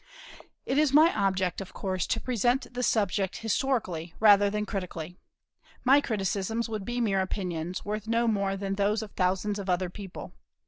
It 0.65 0.79
is 0.79 0.93
my 0.93 1.13
object, 1.13 1.61
of 1.61 1.73
course, 1.75 2.07
to 2.07 2.19
present 2.19 2.73
the 2.73 2.81
subject 2.81 3.37
historically, 3.45 4.15
rather 4.19 4.49
than 4.49 4.65
critically. 4.65 5.15
My 5.83 6.01
criticisms 6.01 6.67
would 6.67 6.85
be 6.85 6.99
mere 6.99 7.21
opinions, 7.21 7.85
worth 7.85 8.07
no 8.07 8.27
more 8.27 8.57
than 8.57 8.73
those 8.77 9.03
of 9.03 9.11
thousands 9.11 9.59
of 9.59 9.69
other 9.69 9.91
people. 9.91 10.33